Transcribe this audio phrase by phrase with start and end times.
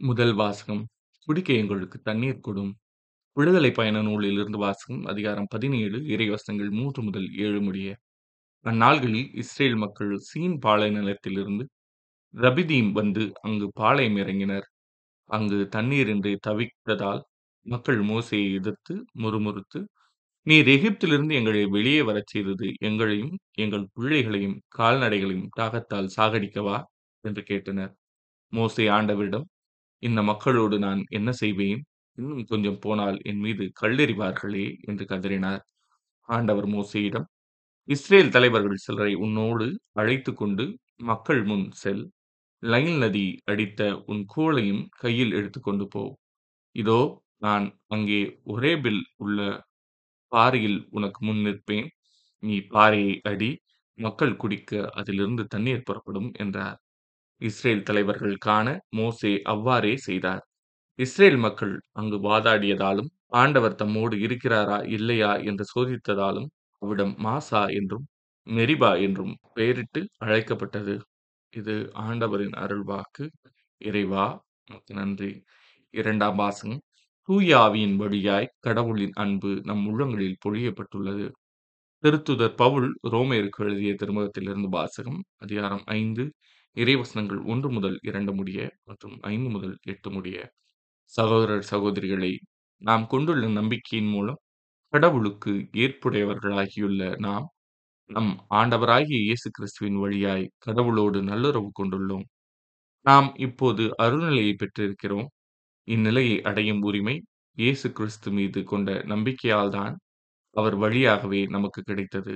[0.00, 0.82] முதல் வாசகம்
[1.28, 2.70] குடிக்க எங்களுக்கு தண்ணீர் கொடும்.
[3.36, 7.88] விடுதலை பயண நூலிலிருந்து வாசகம் அதிகாரம் பதினேழு இறைவசங்கள் மூன்று முதல் ஏழு முடிய.
[8.64, 11.64] அந்நாள்களில் இஸ்ரேல் மக்கள் சீன் பாலை நிலத்திலிருந்து
[12.34, 14.66] ரபிதீம் வந்து அங்கு பாளையம் இறங்கினர்.
[15.30, 17.22] அங்கு தண்ணீரின்றி தவித்ததால்
[17.66, 19.82] மக்கள் மோசையை எதிர்த்து முறுமுறுத்து
[20.46, 22.68] நீர் எகிப்திலிருந்து எங்களை வெளியே வரச் செய்தது.
[22.80, 26.78] எங்களையும் எங்கள் பிள்ளைகளையும் கால்நடைகளையும் தாகத்தால் சாகடிக்கவா?
[27.24, 27.92] என்று கேட்டனர்.
[28.52, 29.46] மோசை ஆண்டவரிடம்
[30.02, 31.80] இந்த மக்களோடு நான் என்ன செய்வேன்?
[32.18, 34.66] இன்னும் கொஞ்சம் போனால் என் மீது கல்லெறிவார்களே?
[34.88, 35.62] என்று கதறினார்.
[36.28, 37.26] ஆண்டவர் மோசேயிடம்
[37.88, 40.64] இஸ்ரேல் தலைவர்கள் சிலரை உன்னோடு அழைத்து கொண்டு
[41.02, 42.04] மக்கள் முன் செல்.
[42.62, 46.04] லைன் நதி அடித்த உன் கோலையும் கையில் எடுத்துக்கொண்டு போ.
[46.76, 47.00] இதோ
[47.38, 49.40] நான் அங்கே ஒரேபில் உள்ள
[50.32, 51.88] பாறையில் உனக்கு முன் நிற்பேன்.
[52.42, 53.50] நீ பாறையை அடி
[53.98, 56.78] மக்கள் குடிக்க அதிலிருந்து தண்ணீர் புறப்படும் என்றார்.
[57.40, 58.66] இஸ்ரேல் தலைவர்கள் காண
[58.96, 60.42] மோசே அவ்வாறே செய்தார்.
[60.98, 66.48] இஸ்ரேல் மக்கள் அங்கு வாதாடியதாலும் ஆண்டவர் தம்மோடு இருக்கிறாரா இல்லையா என்று சோதித்ததாலும்
[66.82, 68.06] அவ்விடம் மாசா என்றும்
[68.46, 70.94] மெரிபா என்றும் பெயரிட்டு அழைக்கப்பட்டது.
[71.52, 71.74] இது
[72.06, 73.24] ஆண்டவரின் அருள்வாக்கு.
[73.80, 74.26] இறைவா
[74.94, 75.32] நன்றி.
[75.94, 76.82] இரண்டாம் வாசகம்.
[77.28, 81.26] தூயாவியின் வழியாய் கடவுளின் அன்பு நம் உள்ளங்களில் பொழியப்பட்டுள்ளது.
[82.04, 86.24] திருத்துதர் பவுல் ரோமேருக்கு எழுதிய திருமுகத்திலிருந்து வாசகம் அதிகாரம் ஐந்து.
[86.76, 90.38] இறைவசனங்கள் ஒன்று முதல் இரண்டு முடிய மற்றும் ஐந்து முதல் எட்டு முடிய
[91.12, 92.32] சகோதரர் சகோதரிகளை
[92.82, 94.40] நாம் கொண்டுள்ள நம்பிக்கையின் மூலம்
[94.92, 97.46] கடவுளுக்கு ஏற்புடையவர்களாகியுள்ள நாம்
[98.10, 102.26] நம் ஆண்டவராகிய இயேசு கிறிஸ்துவின் வழியாய் கடவுளோடு நல்லுறவு கொண்டுள்ளோம்.
[103.06, 105.28] நாம் இப்போது அருள்நிலையை பெற்றிருக்கிறோம்.
[105.88, 107.16] இந்நிலையை அடையும் உரிமை
[107.58, 109.94] இயேசு கிறிஸ்து மீது கொண்ட நம்பிக்கையால்தான்
[110.56, 112.34] அவர் வழியாகவே நமக்கு கிடைத்தது.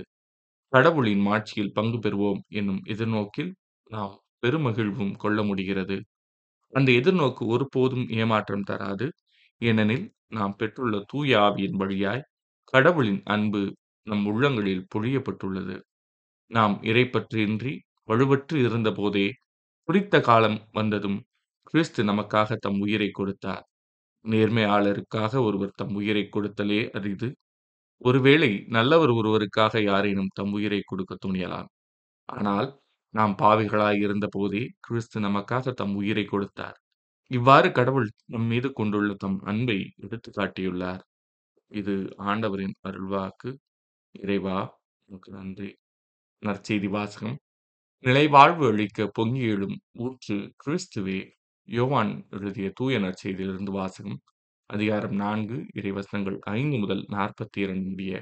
[0.72, 3.52] கடவுளின் மாட்சியில் பங்கு பெறுவோம் என்னும் எதிர்நோக்கில்
[3.90, 5.96] நாம் பெருமகிழ்வும் கொள்ள முடிகிறது.
[6.72, 9.06] அந்த எதிர்நோக்கு ஒருபோதும் ஏமாற்றம் தராது.
[9.60, 12.26] ஏனெனில் நாம் பெற்றுள்ள தூய ஆவியின் வழியாய்
[12.74, 13.62] கடவுளின் அன்பு
[14.06, 15.76] நம் உள்ளங்களில் பொழியப்பட்டுள்ளது.
[16.50, 17.72] நாம் இறைப்பற்றின்றி
[18.08, 19.26] வலுவற்று இருந்த போதே
[19.88, 21.18] குறித்த காலம் வந்ததும்
[21.62, 23.64] கிறிஸ்து நமக்காக தம் உயிரை கொடுத்தார்.
[24.24, 27.28] நேர்மையாளருக்காக ஒருவர் தம் உயிரை கொடுத்தலே அரிது.
[28.02, 31.68] ஒருவேளை நல்லவர் ஒருவருக்காக யாரேனும் தம் உயிரை கொடுக்க துணியலாம்.
[32.28, 32.68] ஆனால்
[33.14, 36.78] நாம் பாவிகளாய் இருந்த போதே கிறிஸ்து நமக்காக தம் உயிரை கொடுத்தார்.
[37.30, 41.02] இவ்வாறு கடவுள் நம் மீது கொண்டுள்ள தம் அன்பை எடுத்து காட்டியுள்ளார்
[41.70, 43.50] இது ஆண்டவரின் அருள்வாக்கு.
[44.14, 44.58] இறைவா
[45.08, 45.70] உனக்கு நன்றி.
[46.42, 47.38] நற்செய்தி வாசகம்.
[48.04, 51.18] நிலைவாழ்வு அளிக்க பொங்கி எழும் ஊற்று கிறிஸ்துவே
[51.68, 54.18] யோவான் எழுதிய தூய நற்செய்தியிலிருந்து வாசகம்
[54.70, 58.12] அதிகாரம் நான்கு இறைவசனங்கள் ஐந்து முதல் நாற்பத்தி இரண்டு முடிய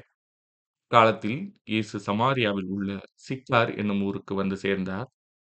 [0.93, 2.91] காலத்தில் இயேசு சமாரியாவில் உள்ள
[3.27, 5.09] சிக்கார் என்னும் ஊருக்கு வந்து சேர்ந்தார்.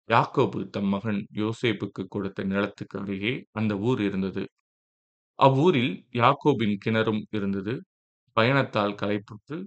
[0.08, 4.44] யாக்கோபு தம் மகன் யோசேப்புக்கு கொடுத்த நிலத்துக்கு அருகே அந்த ஊர் இருந்தது.
[5.38, 7.74] அவ்வூரில் யாக்கோபின் கிணறும் இருந்தது.
[8.36, 9.58] பயணத்தால் களைப்புற்று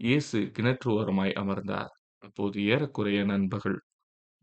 [0.00, 1.92] இயேசு கிணற்று ஓரமாய் அமர்ந்தார்.
[2.22, 3.78] அப்போது ஏறக்குறைய நண்பர்கள்.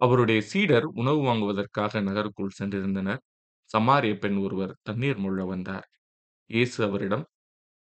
[0.01, 3.23] அவருடைய சீடர் உணவு வாங்குவதற்காக நகருக்குள் சென்றிருந்தனர்.
[3.69, 5.87] சமாரிய பெண் ஒருவர் தண்ணீர் முள்ள வந்தார்.
[6.49, 7.25] இயேசு அவரிடம்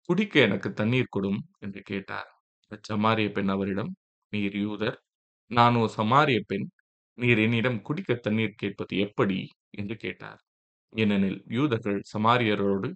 [0.09, 2.29] குடிக்க எனக்கு தண்ணீர் கொடும் என்று கேட்டார்.
[2.71, 3.91] சமாரிய பெண் அவரிடம்
[4.33, 4.97] நீர் யூதர்
[5.51, 6.67] நானோ சமாரிய பெண்
[7.17, 9.39] நீர் என்னிடம் குடிக்க தண்ணீர் கேட்பது எப்படி?
[9.71, 10.41] என்று கேட்டார்.
[10.93, 12.89] ஏனெனில் யூதர்கள் சமாரியரோடு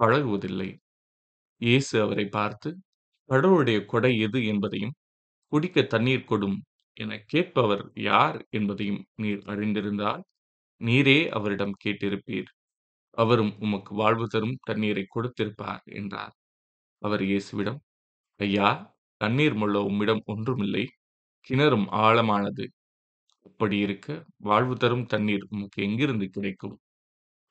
[0.00, 0.70] பழகுவதில்லை.
[1.60, 2.70] இயேசு அவரை பார்த்து
[3.28, 4.94] கடவுளுடைய கொடை எது என்பதையும்
[5.52, 6.58] குடிக்க தண்ணீர் கொடும்
[6.96, 10.22] என கேட்பவர் யார் என்பதையும் நீர் அறிந்திருந்தால்
[10.80, 12.50] நீரே அவரிடம் கேட்டிருப்பீர்.
[13.18, 16.34] அவரும் உமக்கு வாழ்வு தரும் தண்ணீரை கொடுத்திருப்பார் என்றார்.
[17.02, 17.80] அவர் இயேசுவிடம்
[18.40, 18.68] ஐயா
[19.20, 20.84] தண்ணீர் முள்ள உம்மிடம் ஒன்றுமில்லை.
[21.46, 22.64] கிணறும் ஆழமானது.
[23.46, 24.08] அப்படி இருக்க
[24.42, 26.76] வாழ்வு தரும் தண்ணீர் உமக்கு எங்கிருந்து கிடைக்கும்?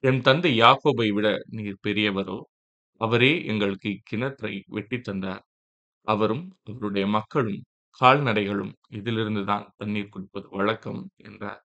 [0.04, 2.40] என் தந்தை யாக்கோபை விட நீர் பெரியவரோ?
[3.02, 5.44] அவரே எங்களுக்கு இக்கிணற்றை வெட்டி தந்தார்.
[6.08, 7.62] அவரும் அவருடைய மக்களும்
[8.02, 11.62] கால்நடைகளும் இதிலிருந்து தான் தண்ணீர் குடிப்பது வழக்கம் என்றார்.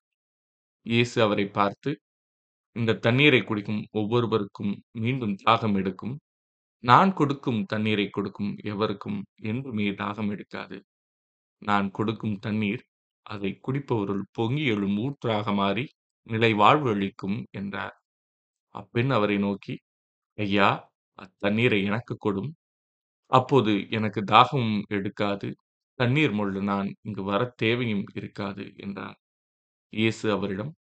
[0.87, 1.91] இயேசு அவரை பார்த்து
[2.77, 6.15] இந்த தண்ணீரை குடிக்கும் ஒவ்வொருவருக்கும் மீண்டும் தாகம் எடுக்கும்.
[6.85, 10.77] நான் கொடுக்கும் தண்ணீரை கொடுக்கும் எவருக்கும் என்றுமே தாகம் எடுக்காது.
[11.63, 12.83] நான் கொடுக்கும் தண்ணீர்
[13.27, 15.85] அதை குடிப்பவருள் பொங்கி எழும் ஊற்றாக மாறி
[16.27, 17.95] நிலை வாழ்வு அளிக்கும் என்றார்.
[18.75, 19.75] அப்பெண் அவரை நோக்கி
[20.39, 20.69] ஐயா
[21.19, 22.51] அத்தண்ணீரை எனக்கு கொடும்.
[23.33, 25.49] அப்போது எனக்கு தாகமும் எடுக்காது.
[25.99, 29.19] தண்ணீர் மொள்ள நான் இங்கு வர தேவையும் இருக்காது என்றார்.
[29.93, 30.73] இயேசு அவரிடம்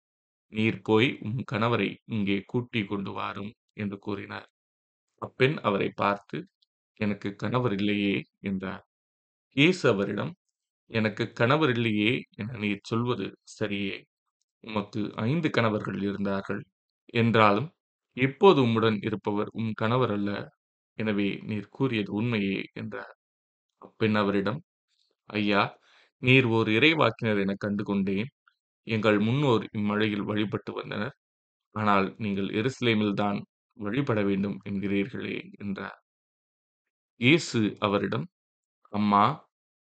[0.53, 4.47] நீர் போய் உம் கணவரை இங்கே கூட்டி கொண்டு வாரும் என்று கூறினார்.
[5.21, 6.37] அப்பெண் அவரை பார்த்து
[6.99, 8.83] எனக்கு கணவர் இல்லையே என்றார்
[9.55, 10.33] இயேசு அவரிடம்
[10.91, 13.97] எனக்கு கணவர் இல்லையே என நீர் சொல்வது சரியே
[14.63, 16.61] உமக்கு ஐந்து கணவர்கள் இருந்தார்கள்
[17.13, 17.69] என்றாலும்
[18.17, 20.31] இப்போது உம்முடன் இருப்பவர் உம் கணவர் அல்ல.
[20.99, 23.13] எனவே நீர் கூறியது உண்மையே என்றார்.
[23.81, 24.59] அப்பெண் அவரிடம்,
[25.29, 25.61] ஐயா,
[26.21, 28.29] நீர் ஓர் இறைவாக்கினர் எனக் கண்டு கொண்டேன்.
[28.87, 31.15] எங்கள் முன்னோர் இம்மலையில் வழிபட்டு வந்தனர்.
[31.75, 33.39] ஆனால் நீங்கள் எருசலேமில்தான்
[33.77, 35.99] வழிபட வேண்டும் என்கிறீர்களே என்றார்.
[37.21, 38.25] இயேசு அவரிடம்,
[38.91, 39.23] அம்மா,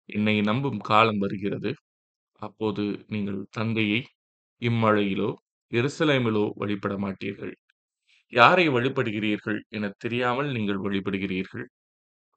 [0.09, 1.71] என்னை நம்பும் காலம் வருகிறது.
[2.41, 3.99] அப்போது நீங்கள் தந்தையை
[4.61, 5.29] இம்மழையிலோ
[5.71, 7.53] எருசலேமிலோ வழிபட மாட்டீர்கள்.
[8.33, 11.65] யாரை வழிபடுகிறீர்கள் எனத் தெரியாமல் நீங்கள் வழிபடுகிறீர்கள்.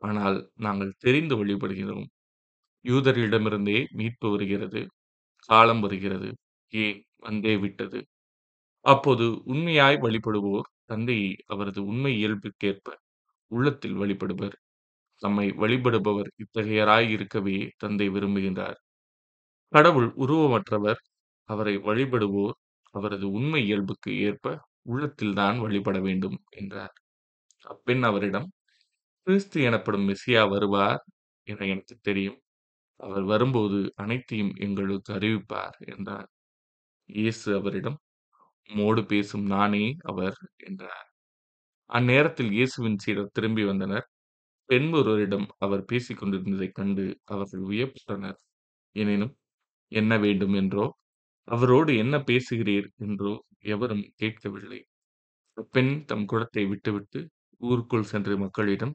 [0.02, 2.06] ஆனால் நாங்கள் தெரிந்து வழிபடுகிறோம்.
[2.84, 4.82] யூதரிடமிருந்தே மீட்பு வருகிறது.
[5.49, 6.31] காலம் வருகிறது.
[6.72, 8.00] ஏன் வந்தே விட்டது.
[8.84, 12.94] அப்போது உண்மையாய் வழிபடுவோர் தந்தையை அவரது உண்மை இயல்புக்கேற்ப
[13.52, 14.56] உள்ளத்தில் வழிபடுவர்.
[15.22, 18.78] தம்மை வழிபடுபவர் இத்தகையராய் இருக்கவே தந்தை விரும்புகின்றார்.
[19.72, 21.00] கடவுள் உருவமற்றவர்.
[21.48, 22.56] அவரை வழிபடுவோர்
[22.92, 26.94] அவரது உண்மை இயல்புக்கு ஏற்ப உள்ளத்தில்தான் வழிபட வேண்டும் என்றார்.
[27.64, 28.52] அப்பெண் அவரிடம்,
[29.22, 31.04] கிறிஸ்து எனப்படும் மெசியா வருவார்
[31.48, 32.40] என எனக்குத் தெரியும்.
[32.96, 36.28] அவர் வரும்போது அனைத்தையும் எங்களுக்கு அறிவிப்பார் என்றார்.
[37.06, 37.98] இயேசு அவரிடம்,
[38.70, 41.06] உம்மோடு பேசும் நானே அவர் என்றார்.
[41.90, 44.06] அந்நேரத்தில் இயேசுவின் சீடர் திரும்பி வந்தனர்.
[44.68, 48.38] பெண் ஒருவரிடம் அவர் பேசிக் கொண்டிருந்ததைக் கண்டு அவர்கள் வியப்புற்றனர்.
[48.96, 49.34] எனினும்
[49.92, 50.86] என்ன வேண்டும் என்றோ,
[51.48, 53.34] அவரோடு என்ன பேசுகிறீர் என்றோ
[53.68, 54.80] எவரும் கேட்கவில்லை.
[55.58, 57.20] அப்பெண் தம் குடத்தை விட்டுவிட்டு
[57.60, 58.94] ஊருக்குள் சென்று மக்களிடம்,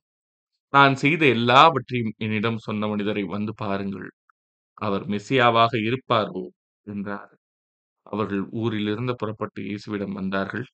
[0.74, 4.10] நான் செய்த எல்லாவற்றையும் என்னிடம் சொன்ன மனிதரை வந்து பாருங்கள்.
[4.78, 6.44] அவர் மெசியாவாக இருப்பாரோ
[6.88, 7.34] என்றார்.
[8.04, 10.66] அவர்கள் ஊரிலிருந்து புறப்பட்டு இயேசுவிடம் வந்தார்கள்.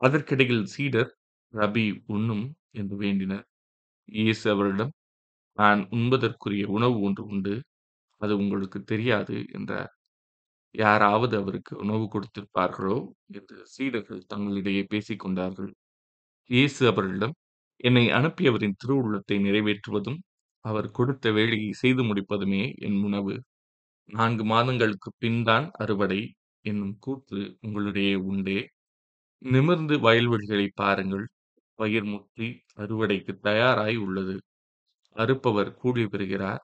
[0.00, 1.10] அதற்கிடையில் சீடர்,
[1.52, 3.44] ரபி உண்ணும் என்று வேண்டினர்.
[4.04, 4.92] இயேசு அவரிடம்
[5.58, 7.54] நான் உண்பதற்குரிய உணவு ஒன்று உண்டு.
[8.20, 9.92] அது உங்களுக்குத் தெரியாது என்றார்.
[10.74, 12.98] யாராவது அவருக்கு உணவு கொடுத்திருப்பார்களோ
[13.32, 15.72] என்று சீடர்கள் தங்களிடையே பேசிக் கொண்டார்கள்.
[16.50, 17.34] இயேசு அவர்களிடம்,
[17.76, 20.18] என்னை அனுப்பியவரின் திருவுள்ளத்தை நிறைவேற்றுவதும்,
[20.64, 23.34] அவர் கொடுத்த வேலையை செய்து முடிப்பதுமே என் உணவு.
[24.08, 26.20] நான்கு மாதங்களுக்குப் பின்தான் அறுவடை
[26.64, 28.58] என்னும் கூற்று உங்களுடைய உண்டே.
[29.42, 31.26] நிமிர்ந்து வயல்வெளிகளைப் பாருங்கள்.
[31.78, 34.36] பயிர் முற்றி அறுவடைக்குத் தயாராய் உள்ளது.
[35.16, 36.62] அறுப்பவர் கூலி பெறுகிறார்.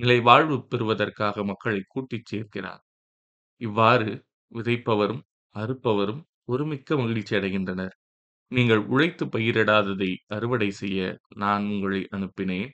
[0.00, 2.82] நிலைவாழ்வு பெறுவதற்காக மக்களைக் கூட்டிச் சேர்க்கிறார்.
[3.60, 4.10] இவ்வாறு
[4.52, 5.22] விதைப்பவரும்
[5.54, 7.94] அறுப்பவரும் ஒருமிக்க மகிழ்ச்சியடைகின்றனர்.
[8.52, 11.00] நீங்கள் உழைத்துப் பயிரிடாததை அறுவடை செய்ய
[11.36, 12.72] நான் உங்களை அனுப்பினேன்.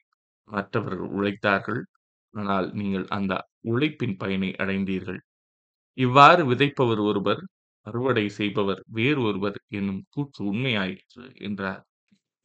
[0.48, 1.82] மற்றவர்கள் உழைத்தார்கள்.
[2.34, 3.34] ஆனால் நீங்கள் அந்த
[3.64, 5.20] உழைப்பின் பயனை அடைந்தீர்கள்.
[5.98, 7.42] இவ்வாறு விதைப்பவர் ஒருவர்,
[7.86, 11.82] அறுவடை செய்பவர் வேறு ஒருவர் என்னும் கூற்று உண்மையாயிற்று என்றார்.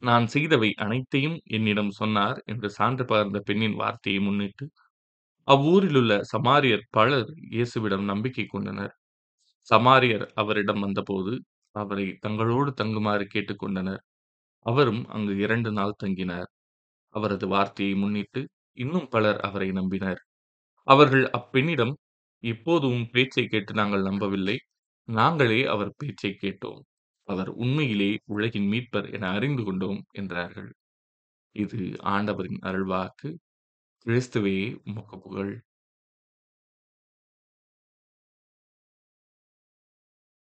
[0.02, 4.66] நான் செய்தவை அனைத்தையும் என்னிடம் சொன்னார் என்று சான்று பகர்ந்த பெண்ணின் வார்த்தையை முன்னிட்டு,
[5.48, 8.94] அவ்வூரிலுள்ள சமாரியர் பலர் இயேசுவிடம் நம்பிக்கை கொண்டனர்.
[9.68, 11.34] சமாரியர் அவரிடம் வந்தபோது,
[11.74, 14.02] அவரை தங்களோடு தங்குமாறு கேட்டுக் கொண்டனர்.
[14.66, 16.50] அவரும் அங்கு இரண்டு நாள் தங்கினார்.
[17.14, 18.42] அவரது வார்த்தையை முன்னிட்டு
[18.78, 20.20] இன்னும் பலர் அவரை நம்பினர்.
[20.88, 21.94] அவர்கள் அப்பெண்ணிடம்,
[22.44, 24.58] இப்போது உம் பேச்சைக் கேட்டு நாங்கள் நம்பவில்லை.
[25.08, 26.80] நாங்களே அவர் பேச்சைக் கேட்டோம்.
[27.24, 30.72] அவர் உண்மையிலே உலகின் மீட்பர் என அறிந்து கொண்டோம் என்றார்கள்.
[31.52, 33.36] இது ஆண்டவரின் அருள்வாக்கு.
[34.06, 35.62] கிறிஸ்துவே உமக்கு புகழ்.